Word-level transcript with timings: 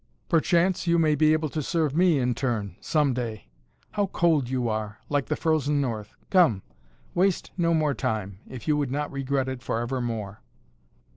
Perchance 0.29 0.87
you 0.87 0.97
may 0.97 1.13
be 1.13 1.31
able 1.31 1.49
to 1.49 1.61
serve 1.61 1.95
me 1.95 2.17
in 2.17 2.33
turn 2.33 2.75
some 2.81 3.13
day. 3.13 3.45
How 3.91 4.07
cold 4.07 4.49
you 4.49 4.67
are! 4.67 4.97
Like 5.09 5.27
the 5.27 5.35
frozen 5.35 5.79
North! 5.79 6.15
Come! 6.31 6.63
Waste 7.13 7.51
no 7.55 7.75
more 7.75 7.93
time, 7.93 8.39
if 8.49 8.67
you 8.67 8.75
would 8.75 8.89
not 8.89 9.11
regret 9.11 9.47
it 9.47 9.61
forevermore." 9.61 10.41